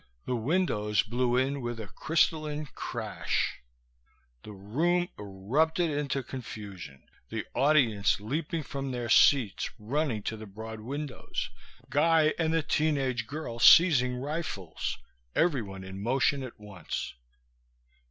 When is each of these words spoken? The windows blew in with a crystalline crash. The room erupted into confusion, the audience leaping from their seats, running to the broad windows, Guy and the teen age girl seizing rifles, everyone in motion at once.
The 0.25 0.35
windows 0.35 1.03
blew 1.03 1.37
in 1.37 1.61
with 1.61 1.79
a 1.79 1.85
crystalline 1.85 2.65
crash. 2.65 3.59
The 4.41 4.51
room 4.51 5.09
erupted 5.19 5.91
into 5.91 6.23
confusion, 6.23 7.03
the 7.29 7.45
audience 7.53 8.19
leaping 8.19 8.63
from 8.63 8.89
their 8.89 9.09
seats, 9.09 9.69
running 9.77 10.23
to 10.23 10.35
the 10.35 10.47
broad 10.47 10.79
windows, 10.79 11.51
Guy 11.91 12.33
and 12.39 12.51
the 12.51 12.63
teen 12.63 12.97
age 12.97 13.27
girl 13.27 13.59
seizing 13.59 14.15
rifles, 14.15 14.97
everyone 15.35 15.83
in 15.83 16.01
motion 16.01 16.41
at 16.41 16.59
once. 16.59 17.13